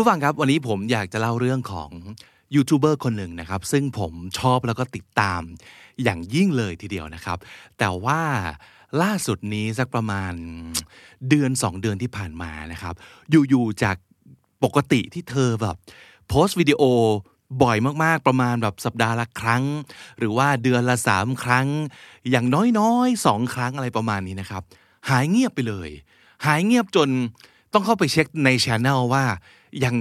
[0.00, 1.90] ผู้ฟังครับวันนี้ผมอยากจะเล่าเรื่องของ
[2.54, 5.42] ยูทูบเบอร์คนหนึ่งนะครับ ซึ่งผมชอบแล้วก็ติดตาม
[6.02, 7.38] อย่างยิ่งเลยทีเดียวนะครับ
[7.78, 8.20] แต่ว่า
[9.02, 10.32] ล่าสุดนี้สักประมาณ
[11.28, 12.94] เดือนสองเดือนที่ผ่านมานะครับ
[13.30, 13.96] อยู่ๆจาก
[14.64, 15.76] ปกติที่เธอแบบ
[16.28, 16.82] โพสต์วิดีโอ
[17.62, 19.64] บ่อยมากๆประมาณแบบสัปดาห์ละครั้ง
[20.18, 21.66] หรือว่าเดือนละสามครั้ง
[22.30, 22.46] อย่าง
[22.78, 24.62] น้อยๆสองครั้งอะไรประมาณนี้นะครับ
[25.08, 25.90] หายเงียบไปเลย
[26.46, 27.08] หายเงียบจน
[27.72, 29.24] ต้องเข้าไปเช็คในช anel ว่า
[29.84, 29.94] ยัง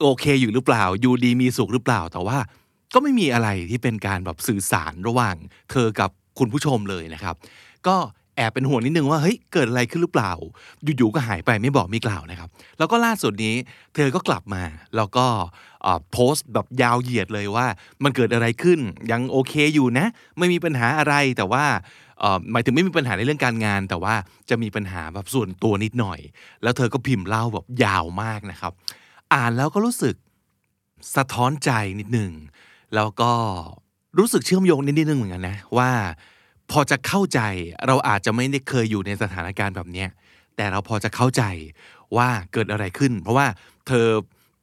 [0.00, 2.38] โอเคอยู่หรือเปล่า อยู่ดีมีสุขหรือเปล่า แต่ว่า
[2.94, 5.36] ก็ไม่มีอะไรที่เป็นการแบบสื่อสารระหว่าง
[5.70, 7.34] เธอกับคุณผู้ชมเลยนะครับ
[7.86, 7.96] ก็
[8.36, 10.32] แอบเป็นห่วงนิดนึงว่าเฮ้ยเกิดอะไรขึ้นหรือเปล่า
[10.96, 13.54] อยู่ๆก็หายไปไม่บอกไม่กล่าวนะครับ แล้วก็ล่าสุดนี้
[13.94, 14.62] เธอก็กลับมา
[14.96, 15.26] แล้วก็
[16.12, 17.66] โพสต์แบบยาวเหยียดเลยว่า
[18.02, 18.78] มันเกิดอะไรขึ้น
[19.10, 20.06] ยังโอเคอยู่นะ
[20.38, 21.64] ไม่มีปัญหาอะไรแต่ว่า
[22.52, 24.14] หมายถึงไม่มีปัญหาในเรื่องการงาน แต่ว่า
[24.50, 26.20] จะมีปัญหาแบบส่วนตัวนิดหน่อย
[26.62, 28.72] แล้วเธอก็พิมพ์เล่าแบบยาวมากนะครับ
[29.34, 30.14] อ่านแล้วก็รู้สึก
[31.16, 32.32] สะท้อนใจนิดหนึ่ง
[32.94, 33.32] แล้วก็
[34.18, 35.90] รู้สึกเชื่อมโยงนิดนิดนึงเหมือนกันนะว่า
[36.70, 37.40] พอจะเข้าใจ
[37.86, 40.08] เราอาจจะไม่ได้เคยอยู่ในสถานการณ์แบบเนี้ย
[40.56, 41.42] แต่เราพอจะเข้าใจ
[42.16, 43.46] ว่าเกิดอะไรขึ้น เพราะว่า
[43.86, 44.06] เธอ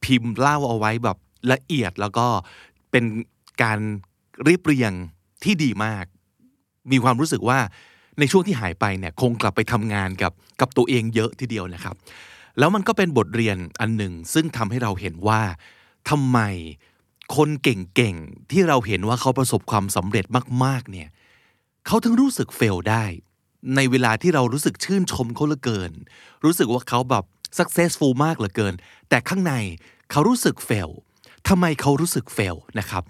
[0.05, 1.17] พิมพ์เล่าเอาไว้แบบ
[1.51, 2.27] ละเอียดแล้วก็
[2.91, 3.03] เป็น
[3.63, 3.79] การ
[4.43, 4.91] เรียบเรียง
[5.43, 6.05] ที่ดีมาก
[6.91, 7.59] มีความรู้สึกว่า
[8.19, 11.95] ในช่วงที่หายไปเนี่ยคงกลับไปทำงานกับกับตัวเองเยอะทีเดียวนะครับ
[12.59, 15.41] แล้วมันก็เป็นบทเรียนอันหนึ่งซึ่งทำให้เราเห็นว่า
[16.09, 16.39] ทำไม
[17.35, 20.25] คนเก่งๆ ที่เราเห็นว่าเขาประสบความสำเร็จ
[20.63, 21.09] มาก ๆ เนี่ย
[21.87, 23.05] เขาถึงรู้สึกเฟลได้
[23.75, 25.91] ในเวลาที่เรารู้สึกชื่นชมเขาเหลือเกิน
[26.43, 27.23] รู้สึกว่าเขาแบบ
[27.57, 28.73] successful มากเหลือเกิน
[29.09, 29.53] แต่ข้างใน
[30.11, 30.89] เขารู้สึกเฟล
[31.47, 33.03] ทำไมเขารู้สึกเฟลนะครับ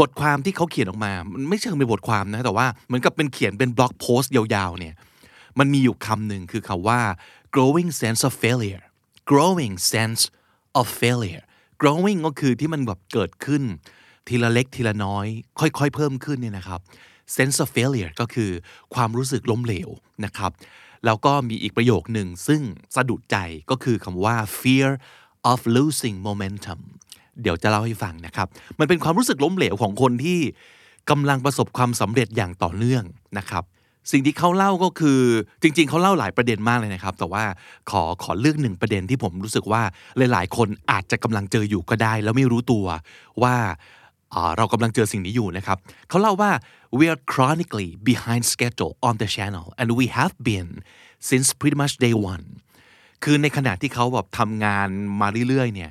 [0.00, 4.94] บทความที่เขาเขียนออกมา มันไม่เชิงเป็นบทความนะ แต่ว่าเหมือนกับเป็นเขียนเป็นบล็อกโพสต์ยาวๆ เนี่ย
[5.58, 7.00] มันมีอยู่คำหนึ่งคือคำว่า
[7.54, 8.82] growing sense of failure
[9.30, 10.22] growing sense
[10.80, 11.44] of failure
[11.82, 13.62] growing ก็คือที่มันแบบเกิดขึ้น
[14.28, 15.26] ทีละเล็กทีละน้อย
[15.60, 16.80] ค่อยๆ เพิ่มขึ้นเนี่ยนะครับ
[17.36, 18.50] sense of failure ก็คือ
[18.94, 19.88] ความรู้สึกล้มเหลว
[20.24, 20.52] นะครับ
[21.04, 22.60] แล้วก็มีอีกประโยคหนึ่งซึ่ง
[22.94, 23.36] สะดุดใจ
[23.70, 24.90] ก็คือคำว่า fear
[25.52, 26.80] of losing momentum
[27.42, 28.46] เดี๋ยวจะเล่าให้ฟังนะครับ
[28.78, 30.38] มันเป็นความรู้สึกล้มเหลวของคนที่
[31.10, 33.04] กำลังประสบความสำเร็จอย่างต่อเนื่อง
[33.38, 33.64] นะครับ
[34.12, 35.20] สิ่งที่เขาเล่าก็คือ
[35.62, 37.44] จริง ๆ เขาเล่าหลายประเด็นมากเลยนะครับ แต่ว่า
[37.90, 39.82] ขอขอเลือกหนึ่งประเด็นที่ผมรู้สึกว่า
[40.32, 42.86] หลาย ๆ คนอาจจะกำลังเจออยู่ก็ได้ แล้วไม่รู้ตัว
[43.42, 43.56] ว่า
[44.56, 45.78] เรากำลังเจอสิ่งนี้อยู่นะครับ
[46.08, 46.50] เขาเล่าว่า
[46.98, 50.70] we are chronically behind schedule on the channel and we have been
[51.28, 52.44] since pretty much day one
[53.24, 54.88] คือในขณะที่เขาแบบทำงาน
[55.20, 55.90] มาเรื่อย ๆ เนี่ย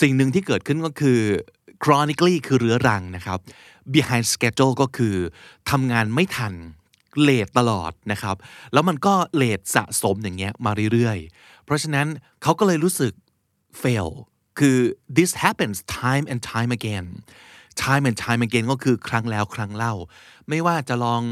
[0.00, 1.20] สิ่งหนึ่งที่เกิดขึ้นก็คือ
[1.84, 3.38] chronically คือเรื้อรังนะครับ
[3.92, 5.14] behind schedule ก็คือ
[5.70, 6.54] ทำงานไม่ทัน
[7.22, 8.36] เลทตลอดนะครับ
[8.72, 12.06] แล้วมันก็เลทสะสมอย่างเงี้ยมาเรื่อยๆ เพราะฉะนั้น
[12.42, 13.12] เขาก็เลยรู้สึก
[13.82, 14.08] fail
[14.58, 14.78] คือ
[15.16, 17.06] this happens time and time again
[17.84, 19.94] time and time again ก็คือครั้งแล้วครั้งเล่า
[20.48, 21.22] ไม่ว่าจะลอง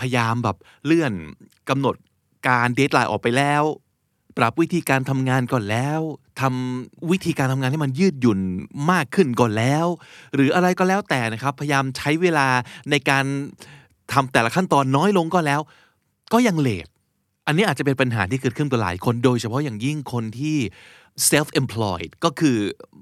[0.00, 1.12] พยายามแบบเลื่อน
[1.68, 1.96] กำหนด
[2.48, 3.62] การเดทไลน์ออกไปแล้ว
[4.38, 6.00] ปรับวิธีการทำงานก่อนแล้ว
[6.40, 8.40] ทำวิธีการทำงานให้มันยืดหยุ่น
[8.90, 9.86] มากขึ้นก่อนแล้ว
[10.34, 12.46] หรืออะไรก็แล้วแต่นะครับ พยายามใช้เวลา
[12.90, 13.24] ในการ
[14.12, 15.60] ทำแต่ละขั้นตอนน้อยลงก็แล้ว
[16.32, 16.86] ก็ยังเลท
[17.46, 20.56] อันนี้อาจจะเป็นปัญหาที่เกิดขึ้นกับหลายคนโดยเฉพาะอย่างยิ่งคนที่
[21.30, 22.56] self employed ก็คือ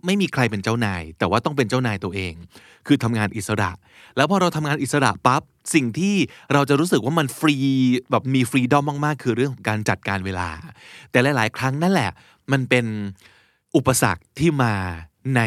[0.06, 2.34] ไม่มีใครเป็นเจ้านาย แต่ว่าต้องเป็นเจ้านายตัวเอง
[2.86, 3.70] คือทำงานอิสระ
[4.16, 5.42] แล้วพอเราทำงานอิสระปั๊บ
[5.74, 6.14] สิ่งที่
[6.52, 7.56] เราจะรู้สึกว่ามันฟรี
[8.10, 10.48] แบบมีฟรีดอมมากๆ คือเรื่องของการจัดการเวลา
[11.10, 12.10] แต่หลาย ๆ ครั้งนั่นแหละ
[12.52, 12.86] มันเป็น
[13.76, 14.74] อุปสรรคที่มา
[15.36, 15.42] ใน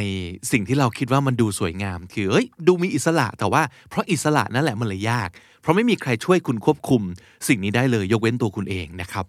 [0.51, 5.29] สิ่งที่เราคิดว่ามันดูสวยงาม คือเอ้ยดูมีอิสระแต่ว่าเพราะอิสระนั่นแหละมันเลยยาก
[5.61, 7.01] เพราะไม่มีใครช่วยคุณควบคุม
[7.47, 9.25] สิ่งนี้ได้เลยยกเว้นตัวคุณเองนะครับ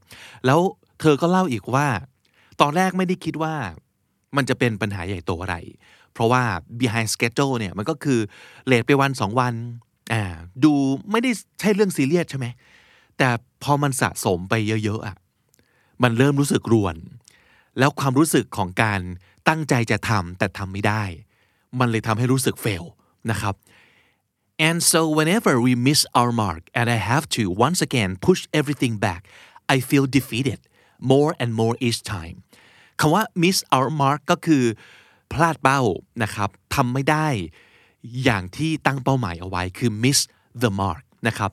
[0.46, 0.60] แล้ว
[1.00, 1.86] เธอก็เล่าอีกว่า
[2.60, 3.54] ตอนแรกไม่ได้คิดว่า
[4.36, 5.56] มันจะเป็นปัญหาใหญ่โตอะไร
[6.12, 6.42] เพราะว่า
[6.80, 8.20] behind schedule เนี่ยมันก็คือ
[8.66, 9.54] เลทไปวันสองวัน
[10.12, 10.22] อ่า
[10.64, 10.72] ดู
[11.10, 11.30] ไม่ได้
[11.60, 12.46] ใช่เรื่องซีเรียสใช่ไหม
[13.18, 13.28] แต่
[13.62, 15.16] พอมันสะสมไปเยอะๆอะ
[16.02, 16.96] มันเริ่มรู้สึกรวน
[17.78, 19.00] แล้วความรู้สึกของการ
[19.48, 21.02] ตั้งใจจะทำแต่ทำไม่ได้
[21.78, 22.84] มันเลยทำให้รู้สึกเฟล
[23.30, 23.54] นะครับ
[24.68, 28.94] And so whenever we miss our mark and I have to once again push everything
[29.06, 29.22] back
[29.74, 30.60] I feel defeated
[31.12, 32.36] more and more each time
[33.00, 34.64] คำว่า miss our mark ก็คือ
[35.32, 35.80] พลาดเป้า
[36.22, 37.28] นะครับทำไม่ได้
[38.24, 40.18] อย่างที่ตั้งเป้าหมายเอาไว้คือ miss
[40.62, 41.50] the mark นะครับ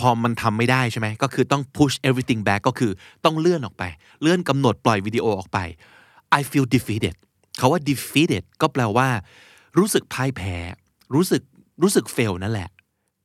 [0.00, 2.92] พอมันทำไม่ได้ใช่ไหมก็คือต้อง push everything back ก็คือ
[3.24, 3.84] ต้องเลื่อนออกไป
[4.20, 5.58] เลื่อนกำหนดปล่อยวิดีโอออกไป
[6.38, 7.14] I feel defeated
[7.58, 9.08] เขาว่า defeated ก็แปลว่า
[9.78, 10.56] รู้สึกพ่ายแพ้
[11.14, 11.42] รู้สึก
[11.82, 12.70] รู้สึก fail นั่นแหละ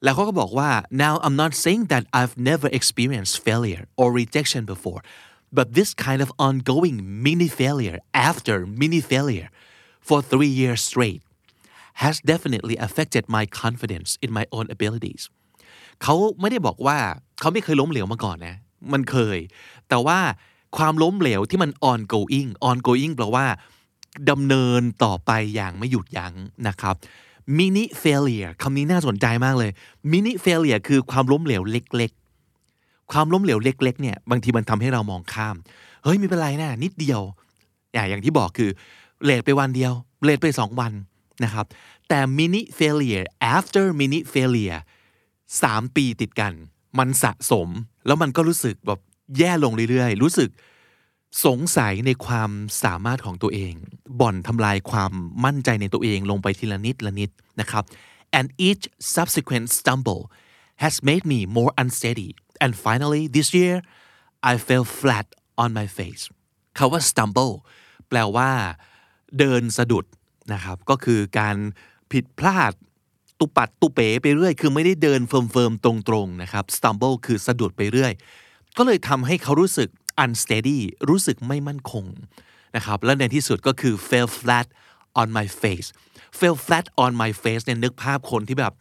[0.03, 0.69] แล้วเขาก็บอกว่า
[1.03, 5.01] now I'm not saying that I've never experienced failure or rejection before
[5.57, 7.99] but this kind of ongoing mini failure
[8.29, 9.49] after mini failure
[10.07, 11.21] for three years straight
[12.03, 15.23] has definitely affected my confidence in my own abilities
[16.03, 16.97] เขาไม่ได้บอกว่า
[17.39, 18.55] เขาไม่เคยล้มเหลวมาก่อนนะ
[18.93, 19.37] มันเคย
[19.89, 20.19] แต่ว่า
[20.77, 23.45] ความล้มเหลวที่มัน ongoing ongoing แปลว่า
[24.29, 26.33] ดำเนินต่อไปอย่างไม่หยุดยั้ง
[26.67, 26.95] นะครับ
[27.57, 29.71] mini failure คำนี้น่าสนใจมากเลย
[30.11, 32.11] mini failure คือความล้มเหลวเล็ก
[33.13, 35.55] ความล้มเหลวเล็กๆเนี่ยบางทีมันทำให้เรามองข้าม
[36.03, 37.21] เฮ้ยไม่เป็นไรนะนิดเดียว
[38.09, 38.69] อย่างที่บอกคือ
[39.23, 39.93] เลทไปวันเดียว
[40.23, 40.93] เลทไปสองวัน
[41.43, 41.65] นะครับ
[42.09, 43.25] แต่ mini failure
[43.57, 44.81] after mini failure
[45.63, 46.53] สามปีติดกัน
[46.99, 47.67] มันสะสม
[48.05, 48.99] แล้วมันก็รู้สึกแบบ
[49.37, 50.49] แย่ลงเรื่อยๆ รู้สึก
[51.45, 52.51] สงสัยในความ
[52.83, 53.73] สามารถของตัวเอง
[54.19, 55.11] บ่อนทำลายความ
[55.45, 57.29] มั่นใจในตัวเองลงไปทีละนิดละนิด
[57.59, 57.83] นะครับ
[58.37, 58.83] and each
[59.15, 60.23] subsequent stumble
[60.83, 62.29] has made me more unsteady
[62.63, 63.75] and finally this year
[64.51, 65.27] I fell flat
[65.63, 66.23] on my face
[66.77, 67.53] คาว่า stumble
[68.09, 68.49] แปลว่า
[69.39, 70.05] เดินสะดุด
[70.53, 71.55] นะครับ ก็คือการ
[72.11, 72.73] ผิดพลาด
[73.39, 75.91] ตุปัดตุเป๋ไปเรื่อย คือไม่ได้เดินเฟิร์มๆ ตร
[76.23, 78.11] งๆ นะครับ stumble คือสะดุดไปเรื่อย
[78.77, 79.89] ก็เลยทำให้เขารู้สึก
[80.23, 80.79] unsteady
[81.09, 82.05] รู้สึกไม่มั่นคง
[82.75, 84.67] นะครับ และในที่สุดก็คือ fell flat
[85.21, 85.87] on my face
[86.39, 88.73] fell flat on my face เนี่ยนึกภาพคนที่แบบ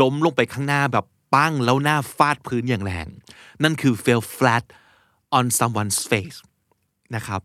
[0.00, 1.04] ล้มลงไปข้างหน้าแบบ
[1.34, 3.06] ปั้งแล้วหน้าฟาดพื้นอย่างแรง
[3.62, 4.64] นั่นคือ fell flat
[5.38, 6.38] on someone's face
[7.14, 7.40] นะครับ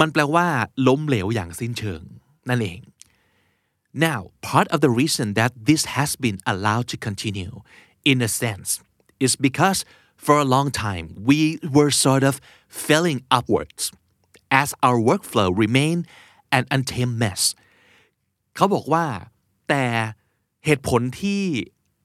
[0.00, 0.46] มันแปลว่า
[0.86, 2.02] ล้มเหลวอย่างสิ้นเชิง
[2.48, 2.80] นั่นเอง
[4.08, 7.54] Now, part of the reason that this has been allowed to continue,
[8.10, 8.68] in a sense,
[9.18, 9.78] is because
[10.24, 11.38] for a long time we
[11.76, 12.34] were sort of
[12.68, 13.82] failing upwards
[14.62, 16.02] as our workflow remained
[16.56, 17.42] an untamed mess.
[18.56, 19.06] เขาบอกว่า
[19.68, 19.84] แต่
[20.64, 21.42] เหตุผลที่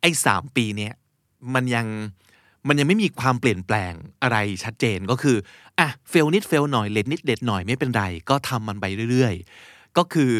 [0.01, 0.93] ไอ้สามปีเนี่ย
[1.55, 1.87] มันยัง
[2.67, 3.93] มันยังไม่มีความเปลี่ยนแปลง
[4.23, 5.37] อะไรชัดเจนก็คือ
[5.79, 10.31] อะเฟลนิดเฟลหน่อยเลดนิดเลดหน่อยไม่เป็นไร ก็ทำมันไปเรื่อยๆ ก็คือ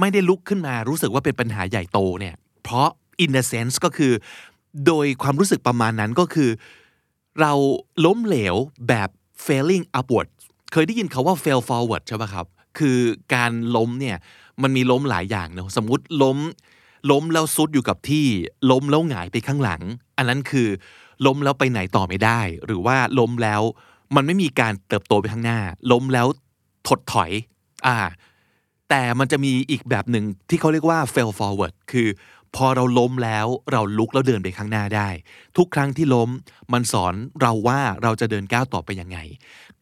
[0.00, 2.88] ไม่ได้ลุกขึ้นมารู้สึกว่าเป็นปัญหาใหญ่โตเนี่ยเพราะ
[3.24, 4.12] in a sense ก็คือ
[4.86, 6.50] โดยความรู้สึกประมาณนั้นก็คือ
[7.40, 7.52] เรา
[8.04, 8.56] ล้มเหลว
[8.88, 9.08] แบบ
[9.46, 10.28] failing upward
[10.72, 12.46] เคยได้ยินคาว่า fail forward ใช่ไหมครับ
[12.78, 12.98] คือ
[13.34, 14.16] การล้มเนี่ย
[14.62, 16.38] มันมีล้มหลายอย่างเนาะสมมติล้ม
[17.10, 18.26] ล้มแล้วซุดอยู่กับที่
[18.70, 19.82] ล้มแล้วหงายไปข้างหลัง
[20.16, 20.68] อันนั้นคือ
[21.26, 23.62] ล้มแล้วไปไหนต่อไม่ได้ หรือว่าล้มแล้ว
[24.14, 25.60] มันไม่มีการเติบโตไปข้างหน้า
[25.92, 26.26] ล้มแล้ว
[26.88, 27.30] ถดถอย
[27.86, 27.98] อ่า
[28.90, 32.08] แต่มันจะมีอีกแบบหนึ่งที่เขาเรียกว่า fail forward คือ
[32.56, 35.08] พอเราล้มแล้วเราลุกแล้วเดินไปข้างหน้าได้
[35.56, 36.28] ทุกครั้งที่ล้ม
[36.72, 39.18] มันสอนเราว่าเราจะเดินก้าวต่อไปยังไง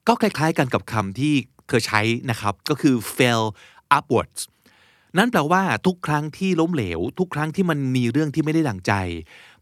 [0.06, 1.34] ก็คล้ายๆกันกับคำที่
[1.68, 3.42] เธอใช้นะครับ ก็คือ fail
[3.96, 4.40] upwards
[5.18, 8.92] นั่นแปลว่าทุกครั้งที่ล้มเหลว ทุกครั้งที่มันมีเรื่องที่ไม่ได้ดังใจ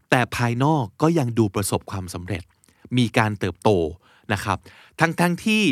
[0.09, 2.43] แต่ภายนอกก็ยังดูประสบความสำเร็จ
[2.97, 3.69] มีการเติบโต
[4.33, 4.57] นะครับ
[4.99, 5.63] ทั้งๆทที่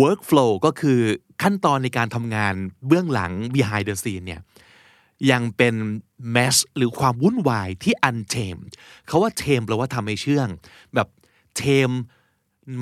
[0.00, 1.00] workflow ก็คือ
[1.42, 2.54] ขั้นตอนในการทำงาน
[2.86, 4.40] เบื้องหลัง behind the scene เนี่ย
[5.30, 5.74] ยังเป็น
[6.34, 8.70] mess หรือความวุ่นวายที่ untamed
[9.06, 10.48] เขาว่า tame แปลว่าทำให้เชื่อง
[10.94, 11.08] แบบ
[11.60, 11.94] tame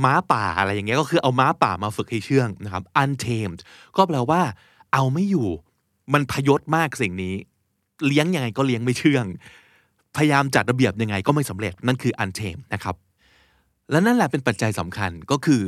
[0.04, 3.58] ม้าป่าอะไรอย่างเงี้ยก็คือเอาม้าป่ามาฝึกให้เชื่องนะครับ untamed
[3.96, 4.40] ก็แปลว่า
[4.92, 5.48] เอาไม่อยู่
[6.14, 7.34] มันพยศมากสิ่งนี้
[8.06, 9.26] เลี้ยงยังไงก็เลี้ยงไม่เชื่อง
[10.16, 12.96] พยายามจัดระเบียบยังไงก็ไม่สำเร็จนั่นคือ untamed นะครับ
[13.90, 15.62] และนั่นแหละเป็นปัจจัยสำคัญก็คือ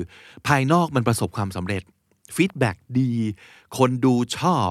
[0.47, 1.83] ภายนอกมันประสบความสำเร็จ
[2.37, 3.11] ฟีดแบ็ดี
[3.79, 4.71] คนดูชอบ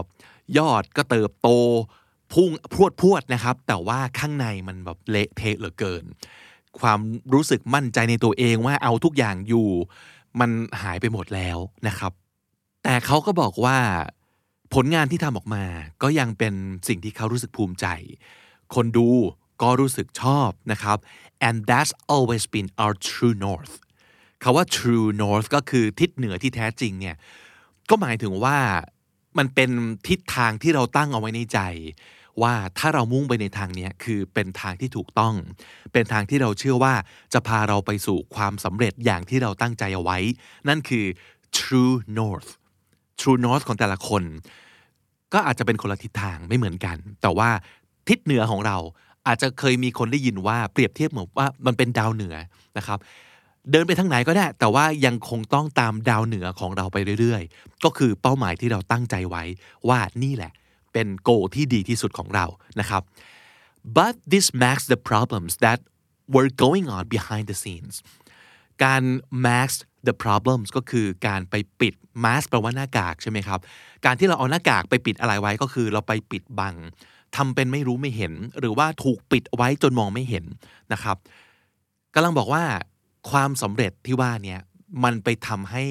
[0.58, 1.50] ยอดก็เติบโต
[2.34, 6.04] พุ่งพรวดพรวดนะครับ แต่ว่าข้างในมันแบบเละเทะเหลือเกิน
[6.80, 7.00] ความ
[7.34, 9.70] รู้สึกมั่นใจในตัวเองว่าเอาทุกอย่างอยู่
[10.40, 10.50] มัน
[10.82, 12.12] หายไปหมดแล้วนะครับ
[12.84, 13.78] แต่เขาก็บอกว่า
[14.74, 15.64] ผลงานที่ทำออกมา
[16.04, 16.54] ก็ยังเป็น
[16.88, 17.86] สิ่งที่เขารู้สึกภูมิใจ
[18.76, 19.10] คนดู
[19.62, 20.98] ก็รู้สึกชอบนะครับ
[21.48, 23.74] and that's always been our true north
[24.44, 27.16] คาว่า true north ก็คือทิศเหนือที่แท้จริงเนี่ย
[27.90, 28.58] ก็หมายถึงว่า
[29.38, 29.70] มันเป็น
[30.08, 31.60] ทิศทางที่เราตั้งเอาไว้ในใจ
[32.42, 35.34] ว่าถ้าเรามุ่งไปในทางนี้คือเป็นทางที่ถูกต้อง
[35.94, 36.94] เป็นทางที่เราเชื่อว่า
[37.34, 40.18] จะพาเราไปสู่ความสำเร็จอย่างที่เราตั้งใจเอาไว้
[40.68, 41.06] นั่นคือ
[41.58, 42.52] true north
[43.22, 44.24] true north ของแต่ละคน
[45.34, 47.50] ก็อาจจะเป็นคนละทิศทางไม่เหมือนกัน แต่ว่า
[48.10, 48.78] ทิศเหนือของเรา
[49.28, 52.36] อาจจะเคยมีคนได้ยินว่าเปรียบเทียบเหมือนว่ามันเป็นดาวเหนือ
[52.78, 53.00] นะครับ
[53.72, 59.44] เดินไปทางไหนก็ได้ แต่ว่ายังคงต้องตามดาวเหนือของเราไปเรื่อยๆ ก็คือเป้าหมายที่เราตั้งใจไว้
[59.90, 60.52] ว่านี่แหละ
[60.94, 62.46] เป็นโกที่ดีที่สุดของเรา
[62.80, 63.02] นะครับ
[63.98, 65.80] but this masks the problems that
[66.34, 67.96] were going on behind the scenes
[68.84, 69.04] การ
[69.46, 71.94] mask the problems ก็คือการไปปิด
[72.24, 73.60] mask แปลว่าหน้ากากใช่ไหมครับ
[74.06, 76.76] การที่เราเอาหน้ากากไปปิดอะไรไว้ก็คือเราไปปิดบัง
[77.36, 80.46] ทำเป็นไม่รู้ไม่เห็น หรือว่าถูกปิดไว้จนมองไม่เห็น
[80.94, 81.18] นะครับ
[82.14, 82.64] กำลังบอกว่า
[83.30, 84.60] ความสำเร็จที่ว่าเนี่ย
[85.04, 85.86] มันไปทำให้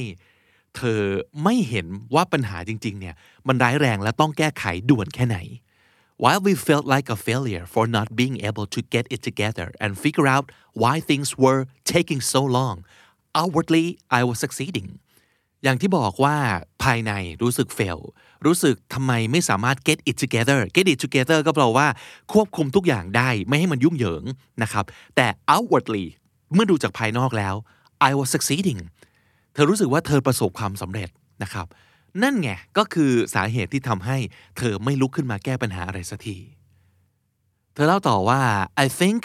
[0.77, 1.01] เธอ
[1.45, 3.15] ไม่เห็นว่าปัญหาจริงๆเนี่ย
[3.49, 5.39] มันร้ายแรงและต้องแก้ไขด่วนแค่ไหน
[6.23, 9.91] While we felt like a failure for not being able to get it together and
[10.05, 10.47] figure out
[10.83, 11.63] why things were
[11.95, 12.77] taking so long,
[13.39, 13.87] outwardly
[14.19, 14.89] I was succeeding.
[15.63, 16.37] อย่างที่บอกว่า
[16.83, 18.01] ภายในรู้สึก fail
[18.47, 21.89] รู้สึกทำไมไม่สามารถ get it together get it together ก็แปลว่า
[22.33, 24.25] ควบคุมทุกอย่างได้ไม่ให้มันยุ่งเหยิง
[24.63, 24.85] นะครับ
[25.17, 26.07] แต่ outwardly
[26.55, 27.55] เมื่อดูจากภายนอกแล้ว
[28.09, 28.81] I was succeeding
[29.53, 31.09] เธอรู้สึกว่าเธอประสบความสำเร็จ
[31.43, 31.67] นะครับ
[32.23, 34.17] นั่นไงก็คือสาเหตุที่ทำให้
[34.59, 36.37] เธอไม่ลุกขึ้นมาแก้ปัญหาอะไรสักที
[37.75, 38.41] เธอเล่าต่อว่า
[38.85, 39.21] I think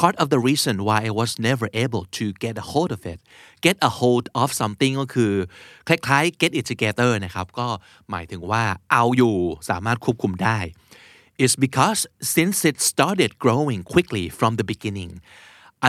[0.00, 3.18] part of the reason why I was never able to get a hold of it
[3.66, 5.32] get a hold of something ก็คือ
[5.88, 7.68] คล้ายๆ get it together นะครับ ก็
[8.10, 9.36] หมายถึงว่าเอาอยู่
[9.70, 10.58] สามารถควบคุมได้
[11.44, 12.00] is because
[12.36, 15.12] since it started growing quickly from the beginning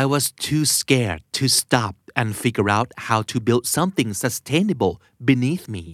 [0.01, 4.93] I was too scared to stop and figure out how to build something sustainable
[5.31, 5.85] beneath me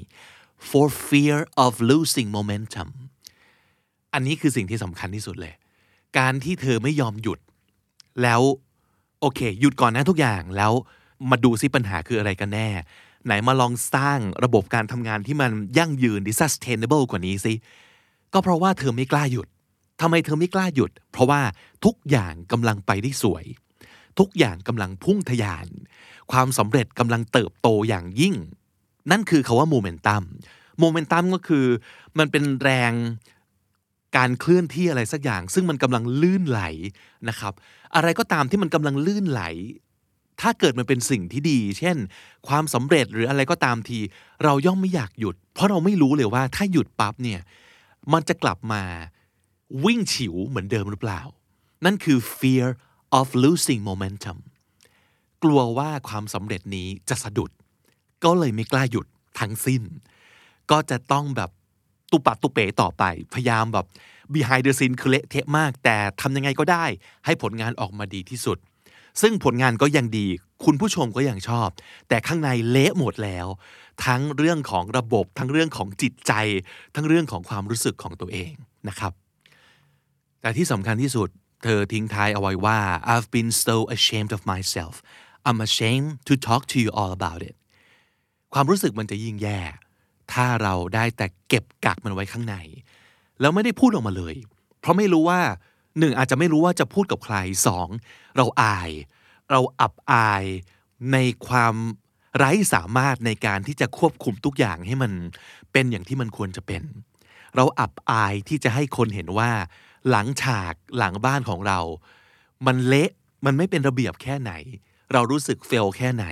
[0.70, 2.90] for fear of losing momentum
[4.14, 5.54] อันนี้คือสิ่งที่สำคัญที่สุดเลย
[6.18, 7.40] การที่เธอไม่ยอมหยุด
[8.23, 8.41] แล้ว
[9.21, 10.73] โอเค หยุดก่อนนะทุกอย่างแล้ว
[11.31, 12.69] มาดูซิปัญหาคืออะไรกันแน่
[13.27, 17.55] ไหนมาลองสร้างระบบการทำงานที่มันยั่งยืน sustainable กว่านี้สิ
[18.33, 19.47] ก็เพราะว่าเธอไม่กล้าหยุด
[20.01, 21.41] ทำไมเธอไม่กล้าหยุด เพราะว่า
[21.85, 23.45] ทุกอย่างกำลังไปได้สวย
[24.19, 25.67] ทุกอย่างกำลังพุ่งทะยาน
[26.33, 28.35] ความสำเร็จกำลังเติบโตอย่างยิ่ง
[29.11, 30.23] นั่นคือคาว่าโมเมนตัม
[30.81, 31.67] โมเมนตัมก็คือ
[32.19, 32.93] มันเป็นแรง
[34.17, 36.63] การเคลื่อนที่อะไรสักอย่าง ซึ่งมันกำลังลื่นไหล
[37.29, 37.53] นะครับ
[37.97, 39.43] อะไรก็ตามที่มันกำลังลื่นไหล
[40.41, 41.97] ถ้าเกิดมันเป็นสิ่งที่ดี เช่น
[42.49, 43.99] ความสำเร็จหรืออะไรก็ตามที
[44.45, 47.41] เราย่อมไม่อยากหยุด เพราะเราไม่รู้เลยว่าถ้าหยุดปั๊บเนี่ย
[48.13, 48.83] มันจะกลับมา
[49.85, 51.21] วิ่งฉิวเหมือนเดิมหรือเปล่า
[51.85, 52.67] นั่นคือ fear
[53.19, 54.39] of losing momentum
[55.43, 57.51] กลัวว่าความสำเร็จนี้จะสะดุด
[58.25, 59.07] ก็เลยไม่กล้าหยุด
[59.41, 59.83] ทั้งสิ้น
[60.71, 61.51] ก็จะต้องแบบ
[62.15, 63.05] ตุปัดตุเป๋ต่อไป
[63.35, 63.87] พยายามแบบ
[64.35, 66.85] behind the scene คือเละเทะมาก แต่ทำยังไงก็ได้
[67.25, 68.59] ให้ผลงานออกมาดีที่สุด
[69.21, 70.27] ซึ่งผลงานก็ยังดี
[70.65, 71.69] คุณผู้ชมก็ยังชอบ
[72.09, 73.47] แต่ข้างในเละหมดแล้ว
[74.05, 76.33] ทั้งเรื่องของระบบ ทั้งเรื่องของจิตใจ
[76.95, 78.53] ทั้งเรื่องของความรู้สึกของตัวเอง
[78.89, 79.13] นะครับ
[80.41, 81.29] แต่ที่สำคัญที่สุด
[81.63, 82.79] เธอทิ้งท้ายเอาไว้ว่า
[83.13, 84.95] I've been so ashamed of myself
[85.49, 87.55] I'm ashamed to talk to you all about it
[88.55, 89.61] ความรู้สึกมันจะยิ่งแย่
[90.33, 92.57] ถ้าเราได้แต่เก็บกักมันไว้ข้างใน
[93.41, 94.35] แล้วไม่ได้พูดออกมาเลย
[94.81, 95.41] เพราะไม่รู้ว่า
[95.99, 97.89] หนึ่งอาจจะไม่รู้ว่าจะพูดกับใครสอง
[98.37, 98.91] เราอาย
[99.51, 100.45] เราอับอาย
[101.13, 101.17] ใน
[101.47, 101.75] ความ
[102.37, 105.13] ไร้สามารถในการที่จะควบคุมทุกอย่างให้มัน
[105.73, 106.83] เป็นอย่างที่มันควรจะเป็น
[107.57, 109.51] เราอับอายที่จะให้คนเห็นว่า
[110.11, 111.81] หลังฉากหลังบ้านของเรา
[112.67, 113.11] มันเละ
[113.45, 114.53] มันไม่เป็นระเบียบแค่ไหน
[115.13, 116.27] เรารู้สึกเฟลแค่ไหน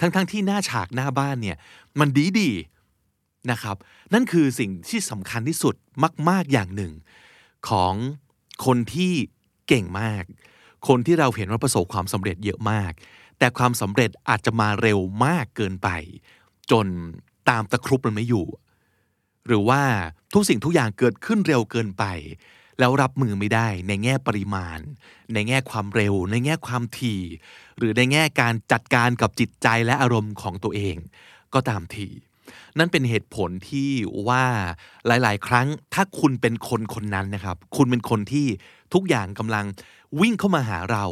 [0.00, 1.56] ทั้งๆทที่หน้าฉากหน้าบ้านเนี่ย
[1.98, 2.50] มันดีดี
[3.50, 3.76] นะครับ
[4.14, 5.74] นั่นคือสิ่งที่สำคัญที่สุด
[6.28, 6.92] มาก ๆอย่างหนึ่ง
[7.68, 7.94] ของ
[8.66, 9.12] คนที่
[9.68, 10.24] เก่งมาก
[10.88, 12.92] คนที่เราเห็นว่าประสบความสำเร็จเยอะมาก
[13.38, 15.88] แต่ความสำเร็จอาจจะมาเร็วมากเกินไป
[16.70, 16.86] จน
[17.48, 18.46] ตามตะครุบมันไม่อยู่
[19.46, 19.82] หรือว่า
[20.32, 22.04] ทุกสิ่งทุกอย่างเกิดขึ้นเร็วเกินไป
[22.78, 24.78] แล้วรับมือไม่ได้ในแง่ปริมาณ
[25.34, 27.22] ในแง่ความเร็ว ในแง่ความถี่
[27.78, 30.96] หรือในแง่การจัดการกับจิตใจและอารมณ์ของตัวเอง
[31.54, 32.08] ก็ตามที
[32.78, 33.90] นั่นเป็นเหตุผลที่
[34.28, 34.44] ว่า
[35.06, 38.46] หลาย ๆ ครั้งถ้าคุณเป็นคนคนนั้นนะครับ คุณเป็นคนที่
[38.94, 39.64] ทุกอย่างกำลัง
[40.20, 41.06] วิ่งเข้ามาหาเรา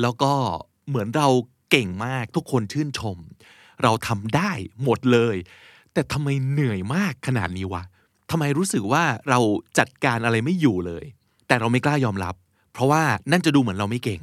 [0.00, 0.32] แล้วก็
[0.88, 1.28] เหมือนเรา
[1.70, 3.16] เก่งมากทุกคนชื่นชม
[3.82, 4.50] เราทำได้
[4.84, 5.36] หมดเลย
[5.92, 7.82] แต่ทำไมเหนื่อยมากขนาดนี้วะ
[8.30, 9.40] ทำไมรู้สึกว่าเรา
[9.78, 11.04] จัดการอะไรไม่อยู่เลย
[11.46, 12.34] แต่เราไม่กล้ายอมรับ
[12.72, 14.22] เพราะว่านั่นจะดูเหมือนเราไม่เก่ง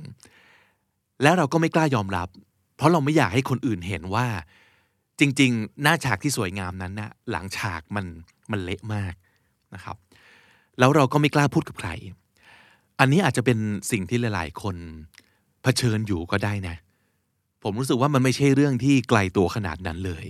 [1.21, 2.29] และเราก็ไม่กล้ายอมรับ
[2.75, 4.27] เพราะเราไม่อยากให้คนอื่นเห็นว่า
[5.19, 8.05] จริง ๆ หน้าฉากที่สวยงามนั้นนะหลังฉากมัน
[8.51, 9.13] มันเละมาก
[9.75, 9.97] นะครับ
[10.79, 11.89] แล้วเราก็ไม่กล้าพูดกับใคร
[12.99, 13.57] อันนี้อาจจะเป็น
[13.91, 14.75] สิ่งที่หลาย ๆ คน
[15.63, 16.75] เผชิญอยู่ก็ได้นะ
[17.63, 20.25] ผมรู้สึกว่ามันไม่ใช่เรื่องที่ไกลตัวขนาดนั้นเลย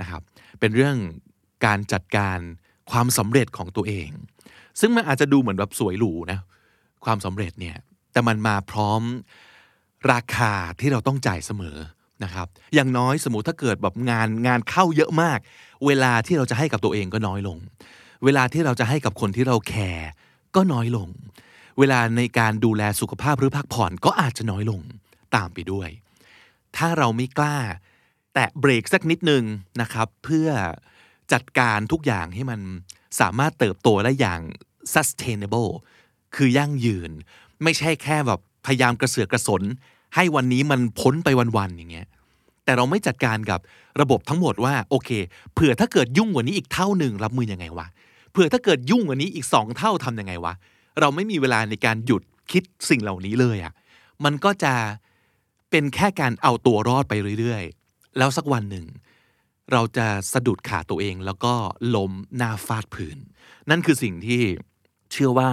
[0.00, 0.22] นะครับ
[0.60, 0.96] เป็นเรื่อง
[1.66, 2.38] การจัดการ
[2.90, 4.08] ความสำเร็จของตัวเอง
[4.80, 6.38] ซึ่งมันอาจจะดูเหมือนแบบสวยหรูนะ
[7.04, 7.76] ความสำเร็จเนี่ย
[8.12, 9.02] แต่มันมาพร้อม
[10.12, 11.76] ราคาที่เราต้องจ่ายเสมอ
[12.24, 15.38] นะครับอย่างน้อยสมมติถ้าเกิดแบบงานงานเข้าเยอะมาก
[15.86, 17.58] เวลาที่เราจะให้กับตัวเองก็น้อยลง
[18.24, 20.08] เวลาที่เราจะให้กับคนที่เราแคร์
[20.56, 21.08] ก็น้อยลง
[21.78, 24.80] เวลาในการดูแลสุขภาพหรือพักผ่อนก็อาจจะน้อยลง
[25.36, 25.88] ตามไปด้วย
[26.76, 27.58] ถ้าเราไม่กล้า
[28.34, 29.44] แตะเบรกสักนิดนึง
[29.80, 30.48] นะครับ เพื่อ
[31.32, 32.60] จัดการทุกอย่างให้มัน
[33.20, 34.40] สามารถเติบโตได้อย่าง
[34.94, 35.70] sustainable
[36.36, 37.10] คือยั่งยืน
[37.62, 39.62] ไม่ใช่แค่แบบพยายามกระเสือกกระสน
[40.14, 42.06] ให้วันนี้มันพ้นไปวันๆอย่างเงี้ย
[42.64, 43.60] แต่เราไม่จัดการกับ
[44.00, 45.10] ระบบทั้งหมดว่าโอเค
[45.54, 47.86] เผื่อถ้าเกิดยุ่งกว่านี้อีกเท่าหนึ่งรับมือยังไงวะ
[48.32, 50.54] เผื่อถ้าเกิดยุ่งกว่านี้อีกสองเท่าทำยังไงวะ
[51.00, 53.72] เราไม่มีเวลาในการหยุดคิดสิ่งเหล่านี้เลยอะ่ะ
[54.24, 54.74] มันก็จะ
[55.70, 58.86] เป็นแค่การเอาตัวรอดไปเรื่อยๆ แล้วสักวันหนึ่ง
[59.72, 61.54] เราจะสะดุดขาตัวเองแล้วก็
[61.94, 63.18] ล้มหน้าฟาดพื้น
[63.70, 64.42] นั่นคือสิ่งที่
[65.12, 65.50] เชื่อว่า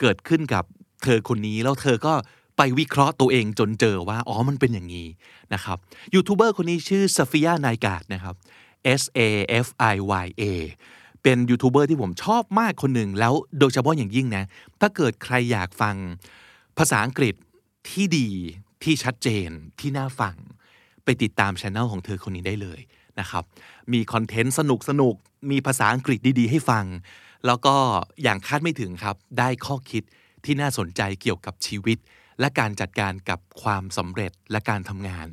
[0.00, 0.64] เกิดขึ้นกับ
[1.02, 2.14] เธอคนนี้แล้วเธอก็
[2.62, 5.08] ไปวิเคราะห์ตัวเองจนเจอว่า อ๋อ มันเป็นอย่างนี้
[5.54, 5.78] นะครับ
[6.14, 8.34] ยูทูบเบอร์คนนี้ชื่อซาฟิยานายกาดนะครับ
[9.00, 9.20] S A
[9.64, 10.42] F I Y A
[11.22, 14.44] เป็นยูทูบเบอร์ที่ผมชอบมากคนหนึ่งแล้วโดยเฉพาะอย่างยิ่งนะ
[14.80, 15.96] ถ้าเกิดใครอยากฟัง
[16.78, 17.34] ภาษาอังกฤษ
[17.90, 18.28] ที่ดี
[18.82, 19.48] ที่ชัดเจน
[19.80, 20.34] ที่น่าฟัง
[21.04, 22.80] ไปติดตามช anel ของเธอคนนี้ได้เลย
[23.20, 23.44] นะครับ
[23.92, 25.14] มีคอนเทนต์สนุกสนุก
[25.50, 26.84] มีภาษาอังกฤษดีๆ ให้ฟัง
[27.46, 27.74] แล้วก็
[28.22, 30.02] อย่างคาดไม่ถึงครับ ได้ข้อคิด
[30.44, 31.98] ที่น่าสนใจเกี่ยวกับชีวิต
[32.40, 35.28] และการจัดการกับความสำเร็จและการทำงาน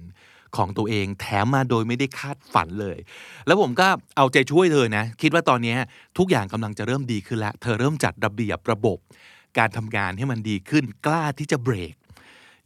[0.57, 2.97] ของตัวเองแถมมาโดยไม่ได้คาดฝันเลย
[3.47, 3.87] แล้วผมก็
[4.17, 5.75] เอาใจช่วยเธอนะ คิดว่าตอนนี้
[6.17, 8.97] ทุกอย่างกำลังจะเริ่มดีขึ้นแล้ว เธอเริ่มจัดระเบียบระบบ
[9.57, 11.95] การทำงานให้มันดีขึ้นกล้าที่จะเบรก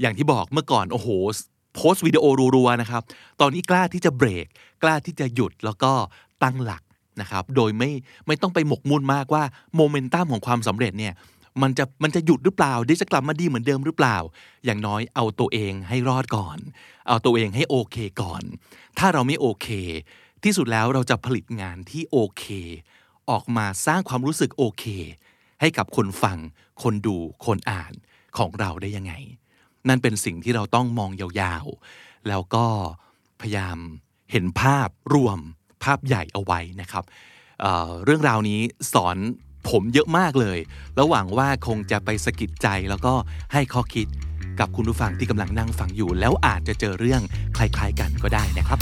[0.02, 1.08] อย่างที่บอกเมื่อก่อนโอ้โห
[1.76, 2.24] โพสต์วิดีโอ
[2.56, 3.02] รัวๆนะครับ
[3.42, 4.46] ตอนนี้กล้าที่จะเบรก
[4.84, 5.92] กล้าที่จะหยุดแล้วก็
[6.44, 6.84] ตั้งหลัก
[7.22, 7.92] นะครับ โดยไม่
[8.28, 9.44] ไม่ต้องไปหมกมุ่นมากว่า
[9.76, 11.14] โมเมนตัมของความสำเร็จเนี่ย
[11.62, 14.18] มันจะมันจะหยุดหรือเปล่าเดี๋ยวจะกลับมาดีเหมือนเดิมหรือเปล่า
[14.66, 16.58] อย่างน้อยเอาตัวเองให้รอดก่อน
[17.08, 18.44] เอาตัวเองให้โอเคก่อน
[18.98, 19.68] ถ้าเราไม่โอเค
[20.44, 22.46] ที่สุดแล้วเราจะผลิตงานที่โอเค
[23.30, 24.86] ออกมาสร้างความรู้สึกโอเค
[25.62, 26.38] ให้กับคนฟัง
[26.84, 27.94] คนดูคนอ่าน
[28.38, 29.14] ของเราได้ยังไง
[29.88, 32.66] นั่นเป็นสิ่งที่เราต้องมองยาวๆ แล้วก็
[33.42, 33.78] พยายาม
[34.32, 35.40] เห็นภาพรวม
[35.84, 37.04] ภาพใหญ่เอาไว้นะครับ
[37.62, 38.60] เเรื่องราวนี้
[38.94, 39.18] สอน
[39.70, 40.60] ผมเยอะมากเลย
[40.96, 43.14] แล้วหวังว่าคงจะไปสะกิดใจแล้วก็
[43.54, 44.08] ให้ข้อคิด
[44.60, 47.22] กับคุณผู้ฟังที่กำลังนั่งฟังอยู่ แล้วอาจจะเจอเรื่อง
[47.58, 48.80] คล้ายๆกันก็ได้นะครับ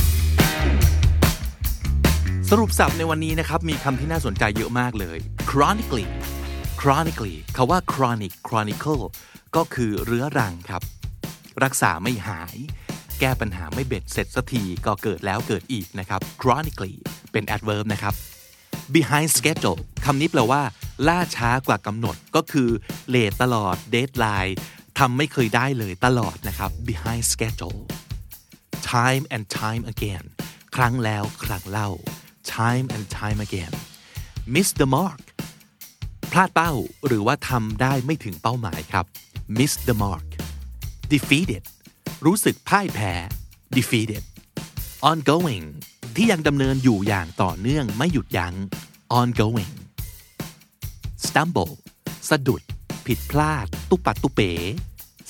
[2.49, 5.17] สรุปสับในวันนี้นะครับมีคำที่น่าสนใจเยอะมากเลย
[5.49, 6.07] chronically
[6.81, 9.03] chronically คาว่า chronic chronicle
[9.55, 10.81] ก็คือเรื้อรังครับ
[11.63, 12.55] รักษาไม่หาย
[13.19, 16.95] แก้ปัญหาไม่เบ็ดเสร็จสักทีก็เกิดแล้วเกิดอีกนะครับ chronically
[17.31, 18.13] เป็น adverb นะครับ
[18.95, 20.61] behind schedule คำนี้แปลว่า
[21.07, 22.69] ล่าช้ากว่ากำหนดก็คือ
[23.09, 24.53] เลทตลอด deadline
[24.99, 27.79] ทำไม่เคยได้เลยตลอดนะครับ behind schedule
[28.93, 30.25] time and time again
[30.75, 31.89] ครั้งแล้วครั้งเล่า
[32.57, 33.73] time and time again
[34.53, 35.23] miss the mark
[36.31, 36.71] พลาดเป้า
[37.07, 39.05] หรือว่าทำได้ไม่ถึงเป้าหมายครับ
[39.57, 40.27] miss the mark
[41.13, 41.63] defeated
[42.25, 43.13] รู้สึกพ่ายแพ้
[43.77, 44.23] defeated
[45.07, 45.65] ongoing
[46.15, 48.53] ที่ยังดำเนินอยู่อย่างต่อเนื่องไม่หยุดยัง้ง
[49.19, 49.73] ongoing
[51.25, 51.73] stumble
[52.29, 52.61] สะดุด
[53.05, 54.51] ผิดพลาด ตุปัดตุเป๋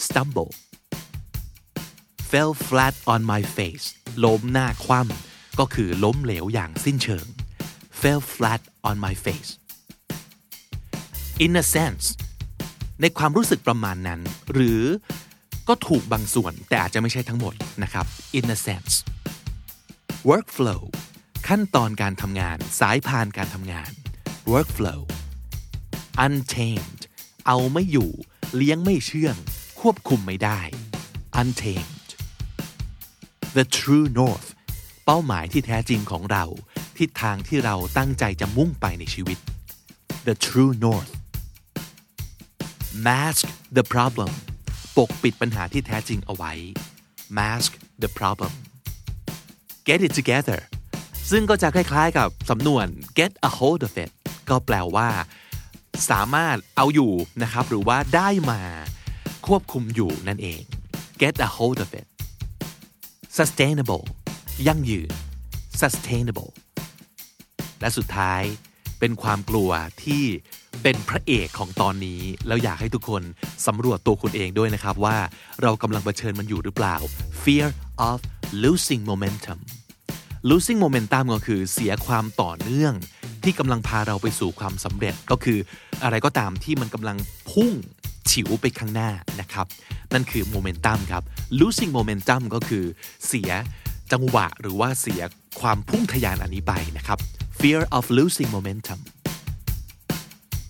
[0.05, 0.51] stumble
[2.29, 3.85] fell flat on my face
[4.23, 7.25] ล้มหน้าคว่ำก็คือล้มเหลวอย่างสิ้นเชิง
[8.01, 9.51] fell flat on my face
[11.45, 12.05] in a sense
[13.01, 14.19] ในความรู้สึกประมาณนั้น
[14.53, 14.81] หรือ
[15.67, 17.53] ก็ถูกบางส่วนแต่อาจจะไม่ใช่ทั้งหมด
[17.83, 18.05] นะครับ
[18.37, 18.93] in a sense
[20.27, 20.81] workflow
[21.47, 23.91] ขั้นตอนการทำงาน สายพานการทำงาน
[24.51, 25.01] workflow
[26.25, 27.01] untamed
[27.47, 28.11] เอาไม่อยู่
[28.55, 29.35] เลี้ยงไม่เชื่อง
[29.79, 30.59] ควบคุมไม่ได้
[31.41, 32.09] untamed
[33.57, 34.49] the true north
[35.05, 36.45] เป้าหมายที่แท้จริงของเรา
[36.97, 39.37] ทิศทางที่เราตั้งใจจะมุ่งไปในชีวิต
[40.27, 41.11] the true north
[43.07, 43.45] mask
[43.77, 44.33] the problem
[44.97, 46.53] ปกปิดปัญหาที่แท้จริงเอาไว้
[47.37, 47.71] mask
[48.03, 48.53] the problem
[49.89, 50.59] get it together
[51.29, 52.85] ซึ่งก็จะคล้ายๆกับสำนวน
[53.19, 54.11] get a hold of it
[54.49, 55.09] ก็แปลว่า
[56.09, 57.11] สามารถเอาอยู่
[57.43, 58.61] นะครับ หรือว่าได้มา
[59.47, 60.61] ควบคุมอยู่นั่นเอง
[61.21, 62.07] get a hold of it
[63.37, 64.03] sustainable
[64.67, 65.09] ยั่งยืน
[65.81, 66.51] sustainable
[67.79, 68.41] และสุดท้าย
[68.99, 69.71] เป็นความกลัว
[70.03, 70.23] ที่
[70.83, 73.23] เป็นพระเอกของตอนนี้ แล้วอยากให้ทุกคน
[73.67, 75.17] สำรวจตัวคุณเองด้วยนะครับว่า
[75.61, 76.95] เรากำลังเผชิญมันอยู่หรือเปล่า
[77.43, 77.67] fear
[78.09, 78.19] of
[78.63, 79.59] losing momentum
[80.49, 82.93] losing momentum ก็คือเสียความต่อเนื่อง
[83.43, 85.59] ที่กำลังพาเราไปสู่ความสำเร็จก็คือ
[86.03, 87.17] อะไรก็ตามที่มันกำลัง
[87.51, 87.73] พุ่ง
[88.31, 89.09] ฉิวไปข้างหน้า
[89.41, 89.65] นะครับ
[90.13, 91.23] นั่นคือ momentum ครับ
[91.59, 92.83] losing momentum ก็คือ
[93.27, 93.51] เสีย
[94.11, 95.21] จังหวะหรือว่าเสีย
[95.61, 97.17] ความพุ่งทะยานอันนี้ไปนะครับ
[97.59, 98.99] fear of losing momentum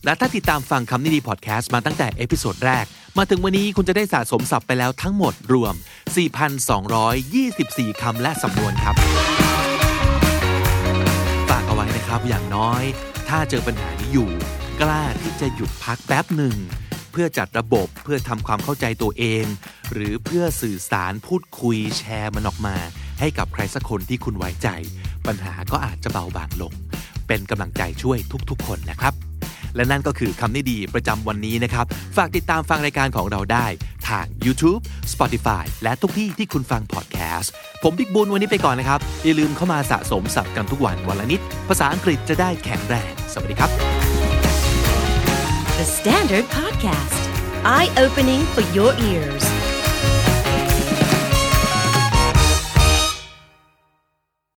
[0.05, 2.85] และถ้าติดตามฟังคำนี้ดีพอดแคสต์มาตั้งแต่ episode แรก
[3.17, 5.73] มาถึงวันนี้คุณจะได้สะสมศัพท์ไปแล้วทั้งหมดรวม
[7.07, 8.95] 4,224 คำและสำนวนครับ
[12.09, 12.83] นะครับ อย่างน้อย
[13.29, 14.31] ถ้าเจอปัญหานี้อยู่
[14.81, 16.55] กล้าที่จะหยุดพักแป๊บหนึ่ง
[17.11, 19.45] เพื่อจัดระบบเพื่อทำความเข้าใจตัวเอง
[19.93, 22.75] หรือเพื่อสื่อสารพูดคุยแชร์มันออกมา
[23.19, 24.67] ให้กับใครสักคนที่คุณไว้ใจ
[25.27, 26.73] ปัญหาก็อาจจะเบาบางลง
[27.27, 28.17] เป็นกำลังใจช่วย
[28.49, 29.28] ทุกๆ คนนะครับ
[29.75, 31.85] และนั่นก็คือคำนี้ดีประจำวันนี้นะครับ
[32.17, 33.65] ฝากติดตามฟังรายการของเราได้
[34.09, 34.81] ทาง YouTube
[35.13, 37.51] Spotify และทุกที่ที่คุณฟังพอดแคสต์
[37.83, 43.71] ผมบิ๊กบุญวันนี้ไปก่อนนะครับ อย่าลืมเข้ามาสะสมศัพท์กันทุกวันวันละนิด ภาษาอังกฤษจะได้แข็งแรง สวัสดีครับ
[45.79, 47.21] The Standard Podcast,
[47.63, 49.68] eye opening for your ears.